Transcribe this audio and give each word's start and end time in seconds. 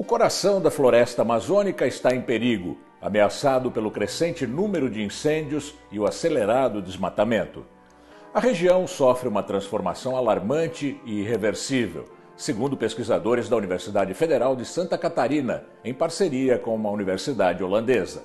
O 0.00 0.02
coração 0.02 0.62
da 0.62 0.70
floresta 0.70 1.20
amazônica 1.20 1.86
está 1.86 2.14
em 2.14 2.22
perigo, 2.22 2.78
ameaçado 3.02 3.70
pelo 3.70 3.90
crescente 3.90 4.46
número 4.46 4.88
de 4.88 5.02
incêndios 5.02 5.74
e 5.92 6.00
o 6.00 6.06
acelerado 6.06 6.80
desmatamento. 6.80 7.66
A 8.32 8.40
região 8.40 8.86
sofre 8.86 9.28
uma 9.28 9.42
transformação 9.42 10.16
alarmante 10.16 10.98
e 11.04 11.20
irreversível, 11.20 12.06
segundo 12.34 12.78
pesquisadores 12.78 13.46
da 13.46 13.56
Universidade 13.56 14.14
Federal 14.14 14.56
de 14.56 14.64
Santa 14.64 14.96
Catarina, 14.96 15.64
em 15.84 15.92
parceria 15.92 16.58
com 16.58 16.74
uma 16.74 16.88
universidade 16.88 17.62
holandesa. 17.62 18.22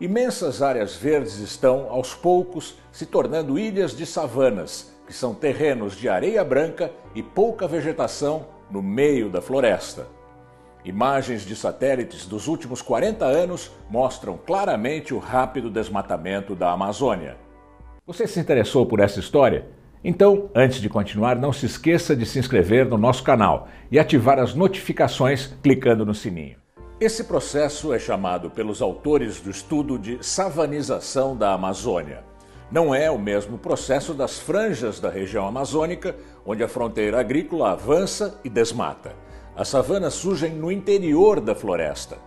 Imensas 0.00 0.62
áreas 0.62 0.94
verdes 0.94 1.40
estão, 1.40 1.90
aos 1.90 2.14
poucos, 2.14 2.78
se 2.92 3.06
tornando 3.06 3.58
ilhas 3.58 3.90
de 3.90 4.06
savanas, 4.06 4.94
que 5.04 5.12
são 5.12 5.34
terrenos 5.34 5.96
de 5.96 6.08
areia 6.08 6.44
branca 6.44 6.92
e 7.12 7.24
pouca 7.24 7.66
vegetação 7.66 8.46
no 8.70 8.80
meio 8.80 9.28
da 9.28 9.42
floresta. 9.42 10.14
Imagens 10.86 11.44
de 11.44 11.56
satélites 11.56 12.26
dos 12.26 12.46
últimos 12.46 12.80
40 12.80 13.24
anos 13.24 13.72
mostram 13.90 14.38
claramente 14.38 15.12
o 15.12 15.18
rápido 15.18 15.68
desmatamento 15.68 16.54
da 16.54 16.70
Amazônia. 16.70 17.36
Você 18.06 18.24
se 18.24 18.38
interessou 18.38 18.86
por 18.86 19.00
essa 19.00 19.18
história? 19.18 19.66
Então, 20.04 20.48
antes 20.54 20.80
de 20.80 20.88
continuar, 20.88 21.34
não 21.34 21.52
se 21.52 21.66
esqueça 21.66 22.14
de 22.14 22.24
se 22.24 22.38
inscrever 22.38 22.86
no 22.86 22.96
nosso 22.96 23.24
canal 23.24 23.66
e 23.90 23.98
ativar 23.98 24.38
as 24.38 24.54
notificações 24.54 25.52
clicando 25.60 26.06
no 26.06 26.14
sininho. 26.14 26.56
Esse 27.00 27.24
processo 27.24 27.92
é 27.92 27.98
chamado 27.98 28.48
pelos 28.48 28.80
autores 28.80 29.40
do 29.40 29.50
estudo 29.50 29.98
de 29.98 30.24
savanização 30.24 31.36
da 31.36 31.52
Amazônia. 31.52 32.22
Não 32.70 32.94
é 32.94 33.10
o 33.10 33.18
mesmo 33.18 33.58
processo 33.58 34.14
das 34.14 34.38
franjas 34.38 35.00
da 35.00 35.10
região 35.10 35.48
amazônica, 35.48 36.14
onde 36.44 36.62
a 36.62 36.68
fronteira 36.68 37.18
agrícola 37.18 37.72
avança 37.72 38.40
e 38.44 38.48
desmata. 38.48 39.26
As 39.56 39.68
savanas 39.68 40.12
surgem 40.12 40.52
no 40.52 40.70
interior 40.70 41.40
da 41.40 41.54
floresta. 41.54 42.18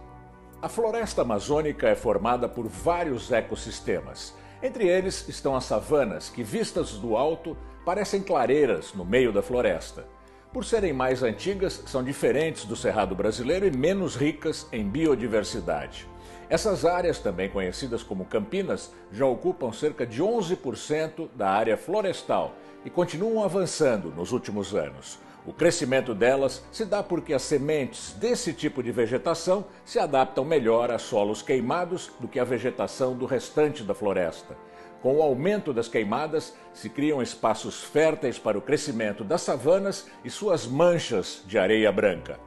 A 0.60 0.68
floresta 0.68 1.22
amazônica 1.22 1.88
é 1.88 1.94
formada 1.94 2.50
por 2.50 2.66
vários 2.66 3.32
ecossistemas. 3.32 4.34
Entre 4.64 4.88
eles 4.88 5.30
estão 5.30 5.56
as 5.56 5.66
savanas, 5.66 6.28
que, 6.28 6.42
vistas 6.42 6.94
do 6.94 7.16
alto, 7.16 7.56
parecem 7.86 8.24
clareiras 8.24 8.96
no 8.96 9.06
meio 9.06 9.32
da 9.32 9.44
floresta. 9.44 10.08
Por 10.52 10.66
serem 10.66 10.92
mais 10.92 11.22
antigas, 11.22 11.84
são 11.86 12.04
diferentes 12.04 12.66
do 12.66 12.76
cerrado 12.76 13.14
brasileiro 13.14 13.68
e 13.68 13.78
menos 13.78 14.16
ricas 14.16 14.68
em 14.72 14.84
biodiversidade. 14.84 16.08
Essas 16.50 16.86
áreas, 16.86 17.20
também 17.20 17.48
conhecidas 17.48 18.02
como 18.02 18.26
campinas, 18.26 18.92
já 19.12 19.28
ocupam 19.28 19.72
cerca 19.72 20.08
de 20.08 20.24
11% 20.24 21.30
da 21.36 21.52
área 21.52 21.78
florestal 21.78 22.56
e 22.84 22.90
continuam 22.90 23.44
avançando 23.44 24.10
nos 24.10 24.32
últimos 24.32 24.74
anos. 24.74 25.20
O 25.46 25.54
crescimento 25.54 26.16
delas 26.16 26.64
se 26.72 26.84
dá 26.84 27.04
porque 27.04 27.32
as 27.32 27.44
sementes 27.44 28.14
desse 28.14 28.52
tipo 28.52 28.82
de 28.82 28.92
vegetação 28.92 29.66
se 29.86 30.00
adaptam 30.00 30.44
melhor 30.44 30.90
a 30.90 30.98
solos 30.98 31.44
queimados 31.44 32.10
do 32.20 32.28
que 32.28 32.40
a 32.40 32.44
vegetação 32.44 33.16
do 33.16 33.28
restante 33.28 33.84
da 33.84 33.94
floresta. 33.94 34.58
Com 35.02 35.18
o 35.18 35.22
aumento 35.22 35.74
das 35.74 35.88
queimadas, 35.88 36.54
se 36.74 36.90
criam 36.90 37.22
espaços 37.22 37.84
férteis 37.84 38.38
para 38.38 38.58
o 38.58 38.62
crescimento 38.62 39.24
das 39.24 39.42
savanas 39.42 40.08
e 40.26 40.30
suas 40.30 40.68
manchas 40.68 41.42
de 41.48 41.58
areia 41.58 41.92
branca. 41.92 42.40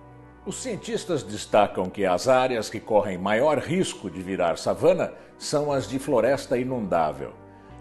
Os 0.44 0.56
cientistas 0.56 1.22
destacam 1.22 1.89
que 1.89 2.05
as 2.05 2.28
áreas 2.28 2.69
que 2.69 2.81
correm 2.81 3.17
maior 3.17 3.59
risco 3.59 4.11
de 4.11 4.20
virar 4.20 4.59
savana 4.59 5.12
são 5.39 5.72
as 5.72 5.89
de 5.89 5.98
floresta 5.98 6.59
inundável. 6.59 7.33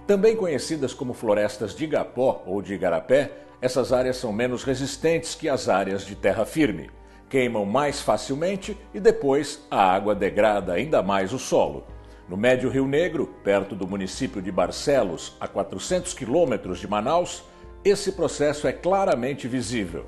Também 0.08 0.36
conhecidas 0.36 0.94
como 0.94 1.14
florestas 1.14 1.76
de 1.76 1.84
igapó 1.84 2.44
ou 2.46 2.62
de 2.62 2.74
igarapé, 2.74 3.32
essas 3.62 3.92
áreas 3.92 4.18
são 4.18 4.32
menos 4.32 4.64
resistentes 4.64 5.36
que 5.36 5.50
as 5.50 5.68
áreas 5.68 6.06
de 6.06 6.16
terra 6.16 6.46
firme, 6.46 6.90
queimam 7.30 7.66
mais 7.66 8.02
facilmente 8.02 8.78
e 8.94 9.00
depois 9.00 9.66
a 9.70 9.82
água 9.82 10.14
degrada 10.14 10.74
ainda 10.74 11.02
mais 11.02 11.34
o 11.34 11.40
solo. 11.40 11.86
No 12.32 12.38
Médio 12.38 12.70
Rio 12.70 12.88
Negro, 12.88 13.28
perto 13.44 13.76
do 13.76 13.86
município 13.86 14.42
de 14.42 14.50
Barcelos, 14.54 15.36
a 15.38 15.50
400 15.50 16.14
quilômetros 16.14 16.80
de 16.80 16.88
Manaus, 16.88 17.44
esse 17.84 18.14
processo 18.14 18.66
é 18.68 18.72
claramente 18.72 19.50
visível. 19.50 20.06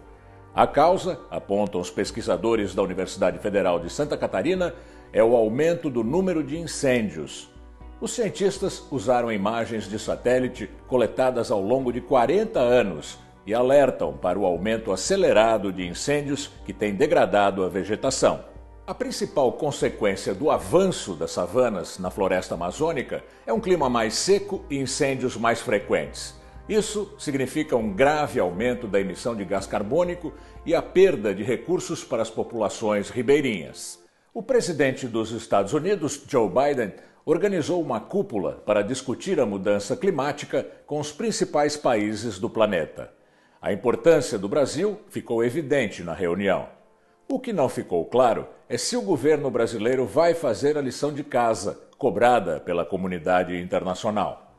A 0.56 0.66
causa, 0.66 1.20
apontam 1.30 1.82
os 1.82 1.90
pesquisadores 1.90 2.74
da 2.74 2.82
Universidade 2.82 3.40
Federal 3.40 3.78
de 3.78 3.90
Santa 3.90 4.16
Catarina, 4.16 4.74
é 5.12 5.22
o 5.22 5.36
aumento 5.36 5.90
do 5.90 6.02
número 6.02 6.42
de 6.42 6.58
incêndios, 6.58 7.52
os 8.00 8.14
cientistas 8.14 8.88
usaram 8.90 9.30
imagens 9.30 9.90
de 9.90 10.00
satélite 10.00 10.70
coletadas 10.88 11.52
ao 11.52 11.62
longo 11.62 11.92
de 11.92 12.00
40 12.00 12.58
anos 12.58 13.20
e 13.46 13.54
alertam 13.54 14.14
para 14.14 14.40
o 14.40 14.46
aumento 14.46 14.94
acelerado 14.94 15.74
de 15.74 15.86
incêndios 15.86 16.50
que 16.66 16.72
tem 16.72 16.96
degradado 16.96 17.66
a 17.66 17.68
vegetação. 17.68 18.53
A 18.86 18.94
principal 18.94 19.54
consequência 19.54 20.36
do 20.36 20.52
avanço 20.52 21.16
das 21.16 21.32
savanas 21.32 21.98
na 22.00 22.12
floresta 22.12 22.56
amazônica 22.56 23.24
é 23.48 23.54
um 23.54 23.60
clima 23.62 23.90
mais 23.90 24.14
seco 24.14 24.66
e 24.70 24.78
incêndios 24.78 25.38
mais 25.38 25.62
frequentes. 25.62 26.36
Isso 26.68 27.16
significa 27.18 27.78
um 27.78 27.94
grave 27.94 28.42
aumento 28.42 28.86
da 28.86 29.00
emissão 29.00 29.38
de 29.38 29.46
gás 29.46 29.66
carbônico 29.66 30.34
e 30.66 30.76
a 30.76 30.82
perda 30.82 31.34
de 31.34 31.44
recursos 31.44 32.04
para 32.04 32.22
as 32.22 32.30
populações 32.30 33.10
ribeirinhas. 33.10 34.04
O 34.34 34.44
presidente 34.44 35.08
dos 35.08 35.32
Estados 35.32 35.72
Unidos, 35.72 36.22
Joe 36.28 36.50
Biden, 36.50 36.94
organizou 37.26 37.82
uma 37.82 38.02
cúpula 38.02 38.62
para 38.66 38.82
discutir 38.82 39.40
a 39.40 39.46
mudança 39.46 39.96
climática 39.96 40.68
com 40.86 41.00
os 41.00 41.10
principais 41.10 41.78
países 41.78 42.38
do 42.38 42.50
planeta. 42.50 43.14
A 43.62 43.72
importância 43.72 44.38
do 44.38 44.50
Brasil 44.50 45.00
ficou 45.08 45.42
evidente 45.42 46.04
na 46.04 46.14
reunião. 46.14 46.83
O 47.28 47.40
que 47.40 47.54
não 47.54 47.70
ficou 47.70 48.06
claro 48.06 48.48
é 48.70 48.78
se 48.78 48.96
o 48.96 49.02
governo 49.02 49.50
brasileiro 49.50 50.06
vai 50.06 50.34
fazer 50.34 50.78
a 50.78 50.82
lição 50.82 51.14
de 51.14 51.24
casa 51.24 51.80
cobrada 51.98 52.60
pela 52.60 52.86
comunidade 52.86 53.58
internacional. 53.60 54.56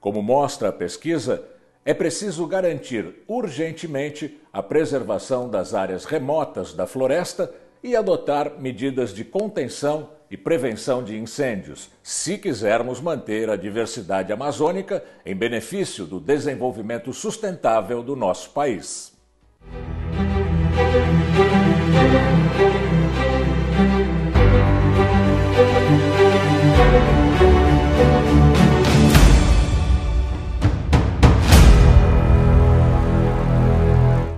Como 0.00 0.22
mostra 0.22 0.68
a 0.70 0.72
pesquisa, 0.72 1.44
é 1.84 1.94
preciso 1.94 2.46
garantir 2.46 3.22
urgentemente 3.28 4.40
a 4.52 4.62
preservação 4.62 5.48
das 5.48 5.74
áreas 5.74 6.04
remotas 6.04 6.72
da 6.72 6.86
floresta 6.86 7.52
e 7.82 7.94
adotar 7.94 8.58
medidas 8.58 9.14
de 9.14 9.24
contenção 9.24 10.10
e 10.30 10.36
prevenção 10.36 11.04
de 11.04 11.16
incêndios, 11.16 11.88
se 12.02 12.36
quisermos 12.38 13.00
manter 13.00 13.48
a 13.48 13.56
diversidade 13.56 14.32
amazônica 14.32 15.04
em 15.24 15.36
benefício 15.36 16.04
do 16.04 16.18
desenvolvimento 16.18 17.12
sustentável 17.12 18.02
do 18.02 18.16
nosso 18.16 18.50
país. 18.50 19.12